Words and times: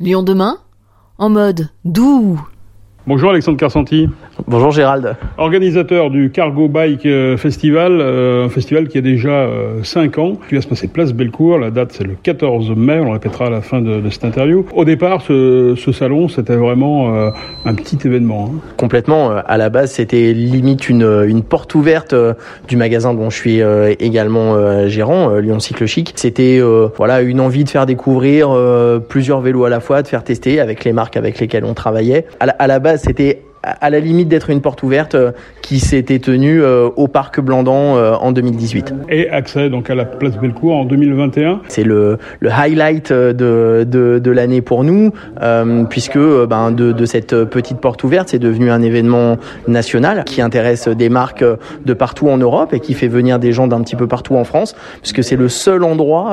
Lyon 0.00 0.22
demain, 0.22 0.56
en 1.18 1.28
mode 1.28 1.68
doux. 1.84 2.40
Bonjour 3.10 3.30
Alexandre 3.30 3.58
Carsanti. 3.58 4.08
Bonjour 4.46 4.70
Gérald. 4.70 5.16
Organisateur 5.36 6.10
du 6.10 6.30
Cargo 6.30 6.68
Bike 6.68 7.04
euh, 7.06 7.36
Festival, 7.36 7.98
euh, 8.00 8.46
un 8.46 8.48
festival 8.48 8.86
qui 8.86 8.98
a 8.98 9.00
déjà 9.00 9.48
5 9.82 10.16
euh, 10.16 10.22
ans, 10.22 10.38
qui 10.48 10.54
va 10.54 10.60
se 10.60 10.68
passer 10.68 10.86
place 10.86 11.12
Bellecour. 11.12 11.58
La 11.58 11.72
date 11.72 11.90
c'est 11.90 12.04
le 12.04 12.14
14 12.22 12.70
mai, 12.76 13.00
on 13.00 13.06
le 13.06 13.10
répétera 13.10 13.46
à 13.46 13.50
la 13.50 13.62
fin 13.62 13.80
de, 13.80 14.08
cette 14.10 14.24
interview. 14.24 14.64
Au 14.74 14.84
départ, 14.84 15.22
ce, 15.22 15.74
salon 15.92 16.28
c'était 16.28 16.54
vraiment 16.54 17.12
un 17.64 17.74
petit 17.74 17.98
événement. 18.04 18.52
Hein. 18.54 18.58
Complètement. 18.76 19.30
À 19.30 19.56
la 19.56 19.70
base, 19.70 19.90
c'était 19.90 20.32
limite 20.32 20.88
une, 20.88 21.24
une, 21.26 21.42
porte 21.42 21.74
ouverte 21.74 22.14
du 22.68 22.76
magasin 22.76 23.12
dont 23.12 23.28
je 23.28 23.36
suis 23.36 23.60
également 23.98 24.86
gérant, 24.86 25.34
Lyon 25.34 25.58
Cycle 25.58 25.86
Chic. 25.86 26.12
C'était 26.14 26.60
voilà 26.96 27.22
une 27.22 27.40
envie 27.40 27.64
de 27.64 27.70
faire 27.70 27.86
découvrir 27.86 28.50
plusieurs 29.08 29.40
vélos 29.40 29.64
à 29.64 29.68
la 29.68 29.80
fois, 29.80 30.02
de 30.02 30.08
faire 30.08 30.22
tester 30.22 30.60
avec 30.60 30.84
les 30.84 30.92
marques 30.92 31.16
avec 31.16 31.40
lesquelles 31.40 31.64
on 31.64 31.74
travaillait. 31.74 32.26
à 32.38 32.66
la 32.68 32.78
base, 32.78 32.99
c'était 33.00 33.42
à 33.62 33.90
la 33.90 34.00
limite 34.00 34.28
d'être 34.28 34.50
une 34.50 34.60
porte 34.60 34.82
ouverte 34.82 35.14
euh, 35.14 35.32
qui 35.60 35.80
s'était 35.80 36.18
tenue 36.18 36.62
euh, 36.62 36.88
au 36.96 37.08
parc 37.08 37.40
Blandan 37.40 37.96
euh, 37.96 38.14
en 38.14 38.32
2018. 38.32 38.94
Et 39.10 39.28
accès 39.28 39.68
donc 39.68 39.90
à 39.90 39.94
la 39.94 40.04
place 40.04 40.36
Bellecour 40.38 40.76
en 40.76 40.84
2021. 40.84 41.60
C'est 41.68 41.84
le, 41.84 42.18
le 42.40 42.50
highlight 42.50 43.12
de, 43.12 43.86
de, 43.86 44.18
de 44.18 44.30
l'année 44.30 44.62
pour 44.62 44.84
nous 44.84 45.12
puisque 45.88 46.18
ben, 46.18 46.70
de, 46.70 46.92
de 46.92 47.04
cette 47.04 47.44
petite 47.44 47.78
porte 47.78 48.02
ouverte 48.04 48.28
c'est 48.30 48.38
devenu 48.38 48.70
un 48.70 48.82
événement 48.82 49.36
national 49.68 50.24
qui 50.24 50.40
intéresse 50.40 50.88
des 50.88 51.08
marques 51.08 51.44
de 51.84 51.92
partout 51.92 52.28
en 52.28 52.36
Europe 52.36 52.72
et 52.72 52.80
qui 52.80 52.94
fait 52.94 53.08
venir 53.08 53.38
des 53.38 53.52
gens 53.52 53.66
d'un 53.66 53.80
petit 53.82 53.96
peu 53.96 54.06
partout 54.06 54.36
en 54.36 54.44
France 54.44 54.74
puisque 55.02 55.22
c'est 55.22 55.36
le 55.36 55.48
seul 55.48 55.84
endroit 55.84 56.32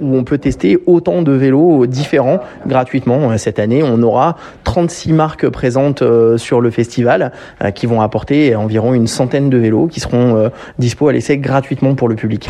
où 0.00 0.16
on 0.16 0.24
peut 0.24 0.38
tester 0.38 0.78
autant 0.86 1.22
de 1.22 1.32
vélos 1.32 1.86
différents 1.86 2.40
gratuitement. 2.66 3.36
Cette 3.36 3.58
année 3.58 3.82
on 3.82 4.02
aura 4.02 4.36
36 4.64 5.12
marques 5.12 5.48
présentes 5.48 6.02
sur 6.36 6.51
sur 6.52 6.60
le 6.60 6.70
festival 6.70 7.32
euh, 7.64 7.70
qui 7.70 7.86
vont 7.86 8.02
apporter 8.02 8.54
environ 8.54 8.92
une 8.92 9.06
centaine 9.06 9.48
de 9.48 9.56
vélos 9.56 9.86
qui 9.86 10.00
seront 10.00 10.36
euh, 10.36 10.50
dispo 10.78 11.08
à 11.08 11.12
l'essai 11.14 11.38
gratuitement 11.38 11.94
pour 11.94 12.10
le 12.10 12.14
public. 12.14 12.46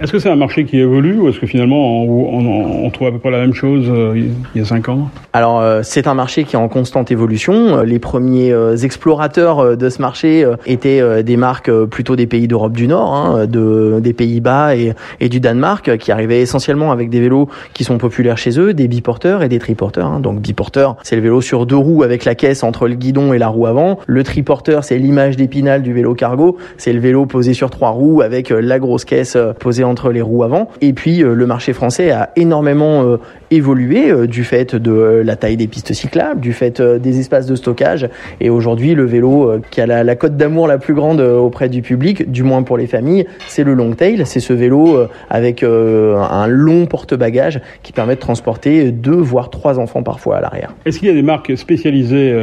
Est-ce 0.00 0.12
que 0.12 0.20
c'est 0.20 0.30
un 0.30 0.36
marché 0.36 0.64
qui 0.64 0.78
évolue 0.78 1.18
ou 1.18 1.28
est-ce 1.28 1.40
que 1.40 1.46
finalement 1.48 2.04
on, 2.04 2.84
on, 2.84 2.90
trouve 2.90 3.08
à 3.08 3.10
peu 3.10 3.18
près 3.18 3.32
la 3.32 3.40
même 3.40 3.52
chose 3.52 3.86
euh, 3.88 4.14
il 4.54 4.60
y 4.60 4.62
a 4.62 4.64
cinq 4.64 4.88
ans? 4.88 5.10
Alors 5.32 5.60
euh, 5.60 5.80
c'est 5.82 6.06
un 6.06 6.14
marché 6.14 6.44
qui 6.44 6.54
est 6.54 6.58
en 6.58 6.68
constante 6.68 7.10
évolution. 7.10 7.82
Les 7.82 7.98
premiers 7.98 8.52
euh, 8.52 8.76
explorateurs 8.76 9.76
de 9.76 9.88
ce 9.88 10.00
marché 10.00 10.48
étaient 10.66 11.24
des 11.24 11.36
marques 11.36 11.72
plutôt 11.86 12.14
des 12.14 12.28
pays 12.28 12.46
d'Europe 12.46 12.74
du 12.74 12.86
Nord, 12.86 13.12
hein, 13.12 13.46
de, 13.46 13.98
des 14.00 14.12
Pays-Bas 14.12 14.76
et, 14.76 14.92
et, 15.18 15.28
du 15.28 15.40
Danemark, 15.40 15.96
qui 15.96 16.12
arrivaient 16.12 16.40
essentiellement 16.40 16.92
avec 16.92 17.10
des 17.10 17.20
vélos 17.20 17.48
qui 17.74 17.82
sont 17.82 17.98
populaires 17.98 18.38
chez 18.38 18.58
eux, 18.60 18.74
des 18.74 18.86
biporteurs 18.86 19.42
et 19.42 19.48
des 19.48 19.58
triporteurs. 19.58 20.06
Hein. 20.06 20.20
Donc 20.20 20.40
biporteur, 20.40 20.94
c'est 21.02 21.16
le 21.16 21.22
vélo 21.22 21.40
sur 21.40 21.66
deux 21.66 21.76
roues 21.76 22.04
avec 22.04 22.24
la 22.24 22.36
caisse 22.36 22.62
entre 22.62 22.86
le 22.86 22.94
guidon 22.94 23.32
et 23.32 23.38
la 23.38 23.48
roue 23.48 23.66
avant. 23.66 23.98
Le 24.06 24.22
triporteur, 24.22 24.84
c'est 24.84 24.98
l'image 24.98 25.36
d'épinal 25.36 25.82
du 25.82 25.92
vélo 25.92 26.14
cargo, 26.14 26.56
c'est 26.76 26.92
le 26.92 27.00
vélo 27.00 27.26
posé 27.26 27.52
sur 27.52 27.70
trois 27.70 27.90
roues 27.90 28.22
avec 28.22 28.50
la 28.50 28.78
grosse 28.78 29.04
caisse 29.04 29.36
posée 29.58 29.87
entre 29.88 30.12
les 30.12 30.22
roues 30.22 30.44
avant. 30.44 30.68
Et 30.80 30.92
puis 30.92 31.22
euh, 31.22 31.34
le 31.34 31.46
marché 31.46 31.72
français 31.72 32.10
a 32.10 32.30
énormément 32.36 33.02
euh, 33.02 33.16
évolué 33.50 34.10
euh, 34.10 34.26
du 34.26 34.44
fait 34.44 34.76
de 34.76 35.22
la 35.24 35.36
taille 35.36 35.56
des 35.56 35.66
pistes 35.66 35.92
cyclables, 35.92 36.40
du 36.40 36.52
fait 36.52 36.80
des 36.80 37.18
espaces 37.18 37.46
de 37.46 37.56
stockage. 37.56 38.08
Et 38.40 38.50
aujourd'hui, 38.50 38.94
le 38.94 39.04
vélo 39.04 39.52
qui 39.70 39.80
a 39.80 39.86
la, 39.86 40.16
cote 40.16 40.36
d'amour 40.36 40.68
la 40.68 40.78
plus 40.78 40.94
grande 40.94 41.20
auprès 41.20 41.68
du 41.68 41.82
public, 41.82 42.30
du 42.30 42.42
moins 42.42 42.62
pour 42.62 42.76
les 42.76 42.86
familles, 42.86 43.26
c'est 43.46 43.64
le 43.64 43.74
long 43.74 43.92
tail. 43.92 44.22
C'est 44.24 44.40
ce 44.40 44.52
vélo 44.52 44.98
avec 45.30 45.62
un 45.62 46.46
long 46.46 46.86
porte-bagages 46.86 47.60
qui 47.82 47.92
permet 47.92 48.14
de 48.14 48.20
transporter 48.20 48.90
deux 48.90 49.12
voire 49.12 49.50
trois 49.50 49.78
enfants 49.78 50.02
parfois 50.02 50.36
à 50.36 50.40
l'arrière. 50.40 50.74
Est-ce 50.84 50.98
qu'il 50.98 51.08
y 51.08 51.10
a 51.10 51.14
des 51.14 51.22
marques 51.22 51.56
spécialisées 51.56 52.34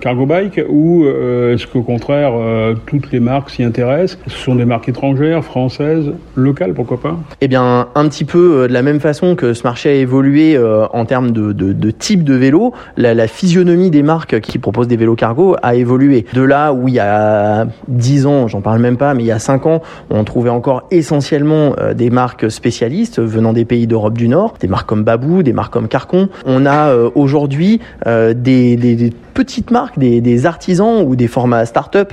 cargo 0.00 0.26
bike 0.26 0.60
ou 0.68 1.06
est-ce 1.06 1.66
qu'au 1.66 1.82
contraire 1.82 2.32
toutes 2.86 3.12
les 3.12 3.20
marques 3.20 3.50
s'y 3.50 3.62
intéressent? 3.62 4.18
Ce 4.26 4.36
sont 4.36 4.54
des 4.54 4.64
marques 4.64 4.88
étrangères, 4.88 5.44
françaises, 5.44 6.12
locales, 6.36 6.74
pourquoi 6.74 6.93
pas 6.96 7.16
eh 7.40 7.48
bien, 7.48 7.88
un 7.94 8.08
petit 8.08 8.24
peu 8.24 8.62
euh, 8.62 8.68
de 8.68 8.72
la 8.72 8.82
même 8.82 9.00
façon 9.00 9.34
que 9.34 9.54
ce 9.54 9.62
marché 9.64 9.90
a 9.90 9.94
évolué 9.94 10.56
euh, 10.56 10.86
en 10.92 11.04
termes 11.04 11.30
de, 11.30 11.52
de, 11.52 11.90
type 11.90 12.24
de 12.24 12.34
vélo, 12.34 12.72
la, 12.96 13.26
physionomie 13.26 13.90
des 13.90 14.02
marques 14.02 14.40
qui 14.40 14.58
proposent 14.58 14.88
des 14.88 14.96
vélos 14.96 15.14
cargo 15.14 15.56
a 15.62 15.74
évolué. 15.74 16.26
De 16.32 16.42
là 16.42 16.72
où 16.72 16.88
il 16.88 16.94
y 16.94 17.00
a 17.00 17.66
10 17.88 18.26
ans, 18.26 18.48
j'en 18.48 18.60
parle 18.60 18.80
même 18.80 18.96
pas, 18.96 19.14
mais 19.14 19.22
il 19.22 19.26
y 19.26 19.32
a 19.32 19.38
5 19.38 19.66
ans, 19.66 19.82
on 20.10 20.24
trouvait 20.24 20.50
encore 20.50 20.86
essentiellement 20.90 21.74
euh, 21.78 21.94
des 21.94 22.10
marques 22.10 22.50
spécialistes 22.50 23.20
venant 23.20 23.52
des 23.52 23.64
pays 23.64 23.86
d'Europe 23.86 24.16
du 24.16 24.28
Nord, 24.28 24.54
des 24.60 24.68
marques 24.68 24.88
comme 24.88 25.04
Babou, 25.04 25.42
des 25.42 25.52
marques 25.52 25.72
comme 25.72 25.88
Carcon. 25.88 26.28
On 26.46 26.66
a 26.66 26.94
aujourd'hui 27.14 27.80
des, 28.06 28.76
des 28.76 29.12
petites 29.34 29.70
marques, 29.70 29.98
des, 29.98 30.20
des, 30.20 30.46
artisans 30.46 31.02
ou 31.04 31.16
des 31.16 31.28
formats 31.28 31.66
start-up 31.66 32.12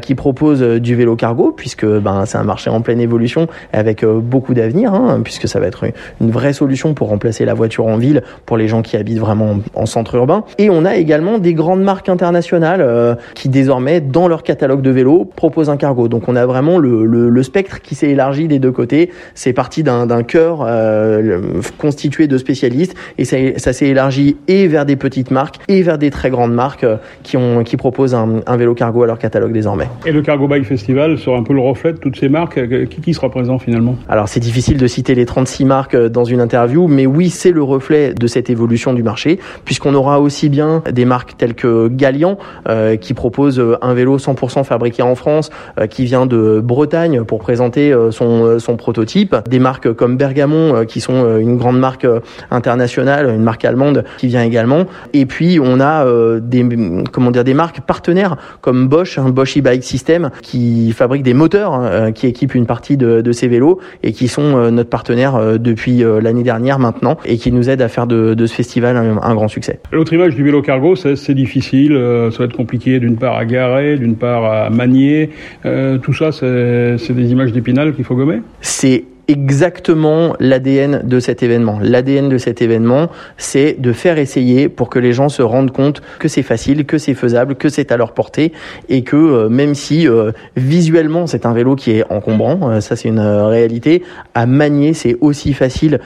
qui 0.00 0.14
proposent 0.14 0.62
du 0.62 0.94
vélo 0.94 1.16
cargo, 1.16 1.52
puisque 1.56 1.84
ben, 1.86 2.24
c'est 2.26 2.38
un 2.38 2.44
marché 2.44 2.70
en 2.70 2.80
pleine 2.80 3.00
évolution 3.00 3.48
avec 3.72 4.04
beaucoup 4.04 4.54
d'avenir, 4.54 4.94
hein, 4.94 5.20
puisque 5.22 5.48
ça 5.48 5.60
va 5.60 5.66
être 5.66 5.84
une 6.20 6.30
vraie 6.30 6.52
solution 6.52 6.94
pour 6.94 7.08
remplacer 7.08 7.44
la 7.44 7.54
voiture 7.54 7.86
en 7.86 7.96
ville 7.96 8.22
pour 8.46 8.56
les 8.56 8.68
gens 8.68 8.82
qui 8.82 8.96
habitent 8.96 9.18
vraiment 9.18 9.58
en 9.74 9.86
centre 9.86 10.14
urbain. 10.14 10.44
Et 10.58 10.70
on 10.70 10.84
a 10.84 10.96
également 10.96 11.38
des 11.38 11.54
grandes 11.54 11.82
marques 11.82 12.08
internationales 12.08 12.80
euh, 12.80 13.14
qui 13.34 13.48
désormais, 13.48 14.00
dans 14.00 14.28
leur 14.28 14.42
catalogue 14.42 14.82
de 14.82 14.90
vélos, 14.90 15.24
proposent 15.24 15.70
un 15.70 15.76
cargo. 15.76 16.08
Donc 16.08 16.28
on 16.28 16.36
a 16.36 16.46
vraiment 16.46 16.78
le, 16.78 17.04
le, 17.04 17.42
spectre 17.42 17.80
qui 17.80 17.94
s'est 17.94 18.10
élargi 18.10 18.46
des 18.46 18.58
deux 18.58 18.70
côtés. 18.70 19.10
C'est 19.34 19.52
parti 19.52 19.82
d'un 19.82 20.22
cœur 20.22 20.64
euh, 20.64 21.40
constitué 21.78 22.28
de 22.28 22.38
spécialistes 22.38 22.94
et 23.18 23.24
ça, 23.24 23.36
ça 23.56 23.72
s'est 23.72 23.88
élargi 23.88 24.36
et 24.46 24.68
vers 24.68 24.86
des 24.86 24.96
petites 24.96 25.30
marques 25.30 25.56
et 25.68 25.82
vers 25.82 25.98
des 25.98 26.10
très 26.10 26.30
grandes 26.30 26.54
marques 26.54 26.61
euh, 26.84 26.96
qui, 27.22 27.36
ont, 27.36 27.62
qui 27.64 27.76
proposent 27.76 28.14
un, 28.14 28.40
un, 28.46 28.56
vélo 28.56 28.74
cargo 28.74 29.02
à 29.02 29.06
leur 29.06 29.18
catalogue 29.18 29.52
désormais. 29.52 29.88
Et 30.06 30.12
le 30.12 30.22
Cargo 30.22 30.48
Bike 30.48 30.64
Festival 30.64 31.18
sera 31.18 31.36
un 31.36 31.42
peu 31.42 31.52
le 31.52 31.60
reflet 31.60 31.92
de 31.92 31.98
toutes 31.98 32.16
ces 32.16 32.28
marques. 32.28 32.60
Qui, 32.88 33.00
qui 33.00 33.14
sera 33.14 33.30
présent 33.30 33.58
finalement? 33.58 33.96
Alors 34.08 34.28
c'est 34.28 34.40
difficile 34.40 34.76
de 34.76 34.86
citer 34.86 35.14
les 35.14 35.26
36 35.26 35.64
marques 35.64 35.94
euh, 35.94 36.08
dans 36.08 36.24
une 36.24 36.40
interview, 36.40 36.88
mais 36.88 37.06
oui, 37.06 37.30
c'est 37.30 37.50
le 37.50 37.62
reflet 37.62 38.14
de 38.14 38.26
cette 38.26 38.50
évolution 38.50 38.92
du 38.92 39.02
marché, 39.02 39.38
puisqu'on 39.64 39.94
aura 39.94 40.20
aussi 40.20 40.48
bien 40.48 40.82
des 40.90 41.04
marques 41.04 41.36
telles 41.36 41.54
que 41.54 41.88
Galian, 41.88 42.38
euh, 42.68 42.96
qui 42.96 43.14
propose 43.14 43.58
euh, 43.58 43.76
un 43.82 43.94
vélo 43.94 44.18
100% 44.18 44.64
fabriqué 44.64 45.02
en 45.02 45.14
France, 45.14 45.50
qui 45.90 46.04
vient 46.04 46.26
de 46.26 46.60
Bretagne 46.62 47.24
pour 47.24 47.38
présenter 47.38 47.94
son, 48.10 48.58
son 48.58 48.76
prototype, 48.76 49.34
des 49.48 49.58
marques 49.58 49.92
comme 49.92 50.16
Bergamon, 50.16 50.84
qui 50.86 51.00
sont 51.00 51.38
une 51.38 51.56
grande 51.56 51.78
marque 51.78 52.06
internationale, 52.50 53.30
une 53.30 53.42
marque 53.42 53.64
allemande 53.64 54.04
qui 54.18 54.26
vient 54.28 54.42
également, 54.42 54.84
et 55.12 55.26
puis 55.26 55.58
on 55.62 55.80
a 55.80 56.04
des 56.52 56.64
comment 57.10 57.30
dire 57.30 57.44
des 57.44 57.54
marques 57.54 57.80
partenaires 57.80 58.36
comme 58.60 58.86
Bosch, 58.86 59.18
hein, 59.18 59.30
Bosch 59.30 59.56
e-bike 59.56 59.82
system, 59.82 60.30
qui 60.42 60.92
fabrique 60.92 61.22
des 61.22 61.34
moteurs 61.34 61.72
hein, 61.72 62.12
qui 62.12 62.26
équipent 62.26 62.54
une 62.54 62.66
partie 62.66 62.96
de, 62.96 63.20
de 63.20 63.32
ces 63.32 63.48
vélos 63.48 63.80
et 64.02 64.12
qui 64.12 64.28
sont 64.28 64.56
euh, 64.56 64.70
notre 64.70 64.90
partenaire 64.90 65.36
euh, 65.36 65.58
depuis 65.58 66.04
euh, 66.04 66.20
l'année 66.20 66.42
dernière 66.42 66.78
maintenant 66.78 67.16
et 67.24 67.36
qui 67.36 67.52
nous 67.52 67.70
aident 67.70 67.82
à 67.82 67.88
faire 67.88 68.06
de, 68.06 68.34
de 68.34 68.46
ce 68.46 68.54
festival 68.54 68.96
un, 68.96 69.34
grand 69.34 69.48
succès. 69.48 69.80
L'autre 69.90 70.12
image 70.12 70.34
du 70.34 70.44
vélo 70.44 70.62
cargo, 70.62 70.94
c'est 70.94 71.34
difficile, 71.34 71.92
ça 72.30 72.38
va 72.38 72.44
être 72.44 72.56
compliqué 72.56 73.00
d'une 73.00 73.16
part 73.16 73.36
à 73.36 73.44
garer, 73.44 73.96
d'une 73.96 74.16
part 74.16 74.44
à 74.44 74.70
manier. 74.70 75.30
tout 75.64 76.12
ça, 76.12 76.32
c'est 76.32 77.12
des 77.12 77.32
images 77.32 77.52
d'épinal 77.52 77.94
qu'il 77.94 78.04
faut 78.04 78.14
gommer? 78.14 78.40
C'est 78.60 79.04
exactement 79.28 80.34
l'ADN 80.40 81.02
de 81.04 81.20
cet 81.20 81.42
événement. 81.42 81.78
L'ADN 81.80 82.28
de 82.28 82.38
cet 82.38 82.60
événement, 82.60 83.08
c'est 83.36 83.80
de 83.80 83.92
faire 83.92 84.18
essayer 84.18 84.68
pour 84.68 84.90
que 84.90 84.98
les 84.98 85.12
gens 85.12 85.28
se 85.28 85.42
rendent 85.42 85.70
compte 85.70 86.02
que 86.18 86.28
c'est 86.28 86.42
facile, 86.42 86.84
que 86.84 86.98
c'est 86.98 87.14
faisable, 87.14 87.54
que 87.54 87.68
c'est 87.68 87.92
à 87.92 87.96
leur 87.96 88.12
portée 88.12 88.52
et 88.88 89.02
que 89.02 89.16
euh, 89.16 89.48
même 89.48 89.74
si 89.74 90.08
euh, 90.08 90.32
visuellement 90.56 91.26
c'est 91.26 91.46
un 91.46 91.52
vélo 91.52 91.76
qui 91.76 91.92
est 91.92 92.04
encombrant, 92.10 92.70
euh, 92.70 92.80
ça 92.80 92.96
c'est 92.96 93.08
une 93.08 93.20
réalité, 93.20 94.02
à 94.34 94.46
manier 94.46 94.94
c'est 94.94 95.16
aussi 95.20 95.52
facile 95.52 96.00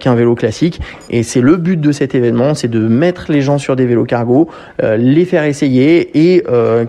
qu'un 0.00 0.14
vélo 0.14 0.34
classique 0.34 0.80
et 1.10 1.22
c'est 1.22 1.40
le 1.40 1.56
but 1.56 1.80
de 1.80 1.92
cet 1.92 2.14
événement, 2.14 2.54
c'est 2.54 2.68
de 2.68 2.80
mettre 2.80 3.30
les 3.30 3.40
gens 3.40 3.58
sur 3.58 3.76
des 3.76 3.86
vélos 3.86 4.04
cargo, 4.04 4.48
les 4.82 5.24
faire 5.24 5.44
essayer 5.44 6.34
et 6.34 6.42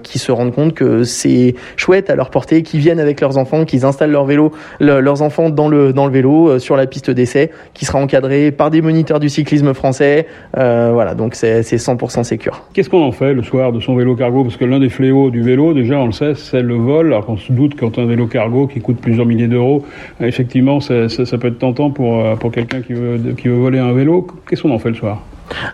qu'ils 0.04 0.22
se 0.22 0.32
rendent 0.32 0.54
compte 0.54 0.74
que 0.74 1.04
c'est 1.04 1.56
chouette 1.76 2.10
à 2.10 2.16
leur 2.16 2.30
portée, 2.30 2.64
qu'ils 2.64 2.80
viennent 2.80 3.00
avec 3.00 3.22
leurs 3.22 3.38
enfants, 3.38 3.66
qu'ils 3.66 3.86
installent 3.86 4.12
leur 4.12 4.26
vélo, 4.26 4.52
leurs 4.80 5.22
enfants 5.22 5.50
dans 5.50 5.69
dans 5.70 6.06
le 6.06 6.12
vélo 6.12 6.50
euh, 6.50 6.60
sur 6.60 6.76
la 6.76 6.88
piste 6.88 7.12
d'essai 7.12 7.52
qui 7.74 7.86
sera 7.86 8.00
encadré 8.00 8.52
par 8.52 8.70
des 8.70 8.82
moniteurs 8.82 9.20
du 9.20 9.30
cyclisme 9.30 9.74
français. 9.74 10.28
Euh, 10.58 10.92
voilà, 10.94 11.16
donc 11.16 11.36
c'est 11.36 11.62
100% 11.62 12.24
sécure. 12.24 12.64
Qu'est-ce 12.74 12.90
qu'on 12.90 13.04
en 13.04 13.12
fait 13.12 13.34
le 13.34 13.44
soir 13.44 13.72
de 13.72 13.80
son 13.80 13.96
vélo 13.96 14.16
cargo? 14.16 14.44
Parce 14.44 14.58
que 14.58 14.66
l'un 14.66 14.80
des 14.80 14.90
fléaux 14.90 15.30
du 15.30 15.42
vélo, 15.42 15.74
déjà 15.74 15.98
on 15.98 16.08
le 16.08 16.12
sait, 16.12 16.36
c'est 16.36 16.62
le 16.62 16.76
vol. 16.76 17.08
Alors 17.08 17.26
qu'on 17.26 17.38
se 17.38 17.52
doute 17.52 17.76
quand 17.80 17.98
un 18.00 18.06
vélo 18.06 18.28
cargo 18.28 18.68
qui 18.68 18.82
coûte 18.82 19.00
plusieurs 19.00 19.26
milliers 19.26 19.48
d'euros, 19.48 19.86
effectivement 20.22 20.80
ça, 20.80 21.10
ça, 21.10 21.38
peut 21.38 21.48
être 21.48 21.60
tentant 21.60 21.92
pour, 21.92 22.20
euh, 22.20 22.36
pour 22.36 22.52
quelqu'un 22.52 22.82
qui 22.82 22.94
veut, 22.94 23.20
qui 23.38 23.48
veut 23.48 23.56
voler 23.56 23.80
un 23.80 23.94
vélo. 23.94 24.28
Qu'est-ce 24.48 24.64
qu'on 24.64 24.72
en 24.72 24.80
fait 24.80 24.90
le 24.90 24.96
soir? 24.96 25.22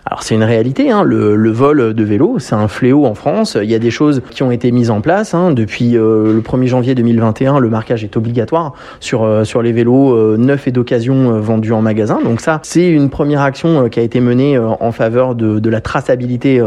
Alors 0.04 0.22
c'est 0.22 0.34
une 0.34 0.44
réalité, 0.44 0.90
hein. 0.90 1.02
le, 1.02 1.50
vol 1.50 1.94
de 1.94 2.04
vélo, 2.04 2.38
c'est 2.38 2.54
un 2.54 2.68
fléau 2.68 3.06
en 3.06 3.14
France. 3.14 3.56
Il 3.60 3.70
y 3.70 3.74
a 3.74 3.78
des 3.78 3.90
choses 3.90 4.22
qui 4.30 4.42
ont 4.42 4.50
été 4.50 4.72
mises 4.72 4.90
en 4.90 5.00
place. 5.00 5.34
Hein. 5.34 5.52
Depuis 5.52 5.96
euh, 5.96 6.32
le 6.32 6.40
1er 6.40 6.66
janvier 6.66 6.94
2021, 6.94 7.58
le 7.58 7.68
marquage 7.68 8.04
est 8.04 8.16
obligatoire 8.16 8.74
sur, 9.00 9.24
euh, 9.24 9.44
sur 9.44 9.62
les 9.62 9.72
vélos 9.72 10.14
euh, 10.14 10.36
neufs 10.36 10.68
et 10.68 10.72
d'occasion 10.72 11.40
vendus 11.40 11.72
en 11.72 11.82
magasin. 11.82 12.18
Donc 12.22 12.40
ça, 12.40 12.60
c'est 12.62 12.88
une 12.88 13.10
première 13.10 13.40
action 13.40 13.88
qui 13.88 14.00
a 14.00 14.02
été 14.02 14.20
menée 14.20 14.58
en 14.58 14.92
faveur 14.92 15.34
de, 15.34 15.58
de 15.58 15.70
la 15.70 15.80
traçabilité 15.80 16.62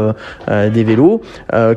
des 0.48 0.84
vélos. 0.84 1.20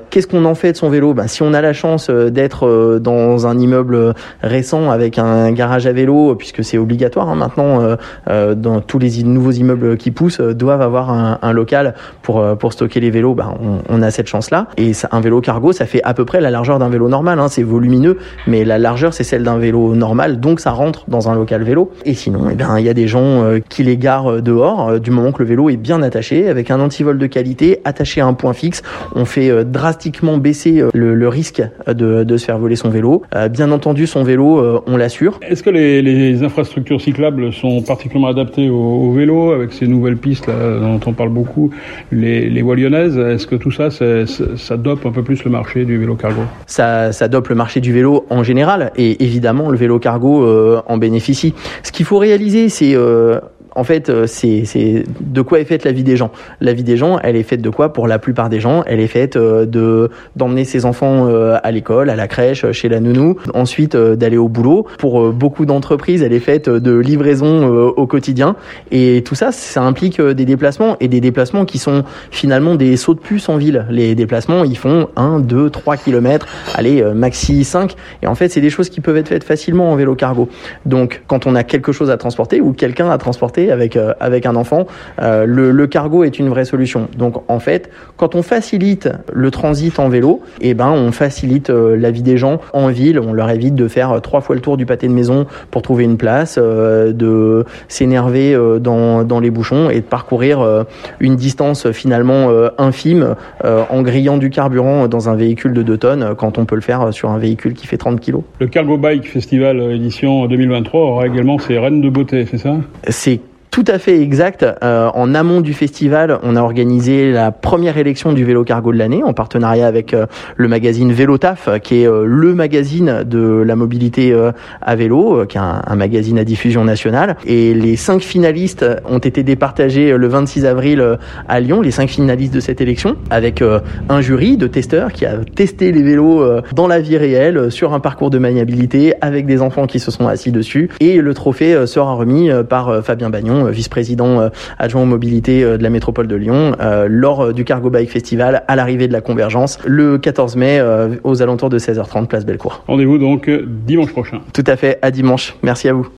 Qu'est-ce 0.10 0.28
qu'on 0.28 0.46
en 0.46 0.56
fait 0.56 0.74
de 0.74 0.78
son 0.78 0.90
vélo? 0.90 1.14
Ben, 1.14 1.28
Si 1.28 1.42
on 1.42 1.54
a 1.54 1.62
la 1.62 1.74
chance 1.74 2.10
d'être 2.10 3.00
dans 3.00 3.48
un 3.48 3.58
immeuble 3.58 4.14
récent 4.42 4.92
avec 4.92 5.18
un 5.18 5.52
garage 5.52 5.88
à 5.88 5.94
vélo, 5.94 6.36
puisque 6.36 6.64
c'est 6.64 6.78
obligatoire 6.78 7.30
hein, 7.30 7.36
maintenant, 7.36 7.98
dans 8.28 8.82
tous 8.82 9.00
les 9.00 9.24
nouveaux 9.24 9.52
immeubles 9.52 9.98
qui 9.98 10.12
poussent, 10.12 10.42
doivent 10.42 10.82
avoir 10.82 11.10
un 11.12 11.23
un, 11.42 11.54
local 11.54 11.94
pour, 12.22 12.40
euh, 12.40 12.56
pour 12.56 12.74
stocker 12.74 13.00
les 13.00 13.10
vélos, 13.10 13.34
ben, 13.34 13.54
on, 13.90 14.02
a 14.02 14.12
cette 14.12 14.28
chance-là. 14.28 14.68
Et 14.78 14.92
un 15.12 15.22
vélo 15.22 15.42
cargo, 15.42 15.72
ça 15.72 15.86
fait 15.86 16.02
à 16.04 16.14
peu 16.14 16.26
près 16.26 16.42
la 16.42 16.52
largeur 16.52 16.80
d'un 16.80 16.90
vélo 16.90 17.10
normal. 17.10 17.40
Hein. 17.40 17.48
C'est 17.48 17.64
volumineux, 17.64 18.18
mais 18.48 18.64
la 18.64 18.78
largeur, 18.78 19.14
c'est 19.14 19.24
celle 19.24 19.44
d'un 19.44 19.58
vélo 19.58 19.96
normal, 19.96 20.40
donc 20.40 20.60
ça 20.60 20.72
rentre 20.72 21.06
dans 21.08 21.30
un 21.30 21.36
local 21.36 21.64
vélo. 21.64 21.92
Et 22.06 22.14
sinon, 22.14 22.48
eh 22.52 22.56
ben, 22.56 22.78
il 22.80 22.86
y 22.86 22.90
a 22.90 22.94
des 22.94 23.08
gens 23.08 23.44
euh, 23.44 23.60
qui 23.68 23.84
les 23.84 23.98
garent 23.98 24.42
dehors, 24.42 24.90
euh, 24.90 25.00
du 25.00 25.12
moment 25.12 25.32
que 25.32 25.42
le 25.42 25.50
vélo 25.50 25.70
est 25.70 25.78
bien 25.78 26.02
attaché, 26.02 26.50
avec 26.50 26.72
un 26.72 26.80
antivol 26.80 27.18
de 27.18 27.28
qualité, 27.28 27.80
attaché 27.86 28.22
à 28.22 28.26
un 28.26 28.34
point 28.34 28.54
fixe. 28.54 28.82
On 29.16 29.26
fait 29.26 29.64
drastiquement 29.66 30.38
baisser 30.38 30.84
le, 30.94 31.28
risque 31.28 31.62
de, 31.88 32.24
de, 32.24 32.38
se 32.38 32.46
faire 32.46 32.58
voler 32.58 32.76
son 32.76 32.90
vélo. 32.90 33.24
bien 33.52 33.72
entendu, 33.72 34.08
son 34.08 34.24
vélo, 34.24 34.82
on 34.86 34.98
l'assure. 34.98 35.40
Est-ce 35.42 35.64
que 35.64 35.70
les, 35.70 36.02
les, 36.02 36.44
infrastructures 36.44 37.02
cyclables 37.02 37.54
sont 37.54 37.82
particulièrement 37.82 38.28
adaptées 38.28 38.70
au, 38.70 39.12
vélo, 39.12 39.52
avec 39.52 39.74
ces 39.74 39.88
nouvelles 39.88 40.18
pistes 40.18 40.48
là, 40.48 40.80
dont 40.80 41.00
on 41.06 41.13
parle 41.14 41.30
beaucoup, 41.30 41.72
les, 42.12 42.50
les 42.50 42.62
voies 42.62 42.76
lyonnaises. 42.76 43.18
Est-ce 43.18 43.48
que 43.48 43.56
tout 43.56 43.72
ça, 43.72 43.90
ça 43.90 44.78
dope 44.78 45.06
un 45.06 45.12
peu 45.12 45.24
plus 45.24 45.44
le 45.44 45.52
marché 45.52 45.86
du 45.86 45.98
vélo 45.98 46.16
cargo? 46.16 46.42
Ça, 46.68 47.12
ça 47.12 47.28
dope 47.28 47.50
le 47.50 47.56
marché 47.56 47.82
du 47.82 47.94
vélo 47.94 48.26
en 48.30 48.44
général, 48.44 48.92
et 48.96 49.24
évidemment 49.24 49.70
le 49.70 49.78
vélo 49.78 50.00
cargo 50.00 50.44
euh, 50.44 50.82
en 50.88 50.98
bénéficie. 50.98 51.54
Ce 51.84 51.92
qu'il 51.92 52.06
faut 52.06 52.18
réaliser, 52.18 52.70
c'est 52.70 52.96
euh, 52.96 53.40
en 53.76 53.84
fait, 53.84 54.10
euh, 54.10 54.28
c'est 54.28 55.04
de 55.20 55.42
quoi 55.42 55.60
est 55.60 55.66
faite 55.66 55.84
la 55.84 55.92
vie 55.92 56.04
des 56.04 56.18
gens. 56.18 56.32
La 56.62 56.74
vie 56.74 56.84
des 56.84 56.98
gens, 56.98 57.20
elle 57.24 57.36
est 57.36 57.44
faite 57.44 57.62
de 57.62 57.70
quoi 57.70 57.92
Pour 57.94 58.08
la 58.08 58.20
plupart 58.20 58.50
des 58.50 58.60
gens, 58.60 58.84
elle 58.86 59.00
est 59.00 59.08
faite 59.08 59.36
euh, 59.36 59.66
de 59.66 60.10
d'emmener 60.36 60.66
ses 60.66 60.86
enfants 60.86 61.28
euh, 61.28 61.58
à 61.64 61.72
l'école, 61.72 62.10
à 62.10 62.16
la 62.16 62.28
crèche, 62.28 62.72
chez 62.72 62.90
la 62.90 63.00
nounou, 63.00 63.38
ensuite 63.54 63.96
d'aller 63.96 64.38
au 64.38 64.48
boulot. 64.48 64.86
Pour 64.98 65.32
beaucoup 65.32 65.66
d'entreprises, 65.66 66.22
elle 66.22 66.34
est 66.34 66.40
faite 66.40 66.70
de 66.70 66.98
livraison 66.98 67.68
au 67.68 68.08
quotidien. 68.08 68.56
Et 68.92 69.24
tout 69.26 69.36
ça, 69.36 69.52
ça 69.52 69.82
implique 69.82 70.22
des 70.22 70.46
déplacements 70.46 70.98
et 71.00 71.08
des 71.08 71.22
déplacements 71.22 71.66
qui 71.66 71.78
sont 71.78 72.04
finalement 72.32 72.76
des 72.76 72.98
sauts 72.98 73.14
de 73.14 73.20
puce 73.20 73.50
en 73.50 73.58
ville. 73.58 73.86
Les 73.90 74.16
déplacements, 74.16 74.64
ils 74.64 74.78
font 74.78 75.08
1, 75.16 75.40
2, 75.40 75.70
3 75.70 75.98
kilomètres, 75.98 76.48
allez, 76.76 77.04
maxi 77.14 77.64
5. 77.64 77.96
Et 78.22 78.28
en 78.28 78.36
fait, 78.36 78.50
c'est 78.50 78.62
des 78.62 78.70
choses 78.70 78.90
qui 78.90 79.02
peuvent 79.02 79.18
être 79.18 79.30
faites 79.30 79.44
facilement 79.44 79.92
en 79.92 79.96
vélo 79.96 80.16
cargo. 80.16 80.50
Donc, 80.86 81.24
quand 81.28 81.46
on 81.48 81.56
a 81.56 81.64
quelque 81.64 81.92
chose 81.92 82.10
à 82.10 82.18
transporter 82.18 82.62
ou 82.62 82.74
quelqu'un 82.74 83.10
à 83.10 83.18
transporter, 83.18 83.63
avec, 83.72 83.96
euh, 83.96 84.14
avec 84.20 84.46
un 84.46 84.56
enfant, 84.56 84.88
euh, 85.22 85.46
le, 85.46 85.72
le, 85.72 85.88
cargo 85.88 86.24
est 86.24 86.40
une 86.40 86.50
vraie 86.50 86.66
solution. 86.66 87.08
Donc 87.18 87.44
en 87.50 87.60
fait, 87.60 87.90
quand 88.18 88.36
on 88.36 88.42
facilite 88.42 89.10
le 89.32 89.52
transit 89.52 89.98
en 90.00 90.10
vélo, 90.10 90.42
eh 90.62 90.74
ben 90.74 90.90
on 90.90 91.12
facilite 91.12 91.70
euh, 91.70 91.96
la 91.96 92.12
vie 92.12 92.22
des 92.22 92.38
gens 92.38 92.60
en 92.74 92.88
ville. 92.88 93.20
On 93.20 93.34
leur 93.34 93.50
évite 93.50 93.76
de 93.76 93.88
faire 93.88 94.22
trois 94.22 94.42
fois 94.42 94.56
le 94.56 94.62
tour 94.62 94.78
du 94.78 94.86
pâté 94.86 95.08
de 95.08 95.14
maison 95.14 95.46
pour 95.72 95.82
trouver 95.82 96.04
une 96.04 96.18
place, 96.18 96.58
de 96.58 97.66
s'énerver 97.88 98.58
dans, 98.80 99.24
dans 99.24 99.40
les 99.40 99.50
bouchons 99.50 99.90
et 99.90 99.98
de 99.98 100.06
parcourir 100.06 100.86
une 101.20 101.36
distance 101.36 101.92
finalement 101.92 102.50
infime 102.78 103.36
en 103.64 104.02
grillant 104.02 104.38
du 104.38 104.50
carburant 104.50 105.08
dans 105.08 105.30
un 105.30 105.36
véhicule 105.36 105.74
de 105.74 105.82
2 105.82 105.98
tonnes 105.98 106.36
quand 106.38 106.58
on 106.58 106.66
peut 106.66 106.76
le 106.76 106.82
faire 106.82 107.14
sur 107.14 107.30
un 107.30 107.38
véhicule 107.38 107.74
qui 107.74 107.88
fait 107.88 107.98
30 107.98 108.20
kg. 108.20 108.38
Le 108.60 108.68
Cargo 108.68 108.98
Bike 108.98 109.28
Festival 109.28 109.82
édition 109.92 110.46
2023 110.48 111.02
aura 111.02 111.28
également 111.28 111.58
ses 111.60 111.78
reines 111.78 112.02
de 112.02 112.10
beauté, 112.10 112.46
c'est 112.50 112.58
ça? 112.58 112.76
C'est 113.08 113.40
tout 113.74 113.84
à 113.88 113.98
fait 113.98 114.22
exact. 114.22 114.64
Euh, 114.84 115.10
en 115.16 115.34
amont 115.34 115.60
du 115.60 115.74
festival, 115.74 116.38
on 116.44 116.56
a 116.56 116.62
organisé 116.62 117.32
la 117.32 117.52
première 117.52 117.98
élection 117.98 118.32
du 118.32 118.46
vélo 118.46 118.64
cargo 118.64 118.94
de 118.94 119.00
l'année 119.00 119.24
en 119.24 119.34
partenariat 119.34 119.88
avec 119.88 120.14
euh, 120.14 120.28
le 120.58 120.68
magazine 120.68 121.12
Vélotaf, 121.12 121.68
qui 121.82 122.04
est 122.04 122.08
euh, 122.08 122.24
le 122.24 122.54
magazine 122.54 123.24
de 123.26 123.64
la 123.66 123.76
mobilité 123.76 124.32
à 124.80 124.96
vélo, 124.96 125.48
qui 125.48 125.58
est 125.58 125.62
un, 125.62 125.96
magazine 125.96 126.38
à 126.38 126.44
diffusion 126.44 126.86
nationale. 126.86 127.36
Et 127.48 127.74
les 127.74 127.96
cinq 127.96 128.22
finalistes 128.22 128.86
ont 129.10 129.18
été 129.18 129.42
départagés 129.42 130.16
le 130.16 130.28
26 130.28 130.68
avril 130.68 131.18
à 131.50 131.60
Lyon, 131.60 131.82
les 131.82 131.90
cinq 131.90 132.10
finalistes 132.10 132.54
de 132.54 132.60
cette 132.60 132.80
élection, 132.80 133.16
avec 133.32 133.64
un 134.10 134.22
jury 134.22 134.56
de 134.56 134.68
testeurs 134.68 135.12
qui 135.12 135.26
a 135.26 135.38
testé 135.56 135.92
les 135.92 136.04
vélos 136.04 136.62
dans 136.74 136.88
la 136.88 137.00
vie 137.00 137.18
réelle, 137.18 137.72
sur 137.72 137.94
un 137.94 138.00
parcours 138.00 138.30
de 138.30 138.38
maniabilité, 138.38 139.16
avec 139.22 139.48
des 139.48 139.62
enfants 139.62 139.88
qui 139.88 140.00
se 140.00 140.12
sont 140.12 140.28
assis 140.28 140.52
dessus. 140.52 140.90
Et 141.00 141.22
le 141.22 141.34
trophée 141.34 141.88
sera 141.88 142.14
remis 142.14 142.52
par 142.70 143.04
Fabien 143.04 143.32
Bagnon 143.32 143.63
euh, 143.66 143.72
vice-président 143.72 144.40
euh, 144.40 144.50
adjoint 144.78 145.04
aux 145.04 145.08
mobilités 145.08 145.64
euh, 145.64 145.78
de 145.78 145.84
la 145.84 145.90
métropole 145.90 146.28
de 146.28 146.36
Lyon, 146.36 146.74
lors 147.08 147.54
du 147.54 147.64
Cargo 147.66 147.90
Bike 147.90 148.10
Festival 148.10 148.64
à 148.68 148.76
l'arrivée 148.76 149.08
de 149.08 149.14
la 149.14 149.22
Convergence 149.22 149.80
le 149.86 150.18
14 150.18 150.56
mai 150.56 150.82
aux 151.24 151.42
alentours 151.42 151.70
de 151.70 151.80
16h30 151.80 152.28
place 152.28 152.46
Bellecour. 152.46 152.84
Rendez-vous 152.88 153.18
donc 153.18 153.50
dimanche 153.86 154.12
prochain. 154.12 154.42
Tout 154.54 154.64
à 154.68 154.76
fait, 154.76 155.00
à 155.02 155.12
dimanche. 155.12 155.56
Merci 155.64 155.90
à 155.90 155.94
vous. 155.94 156.08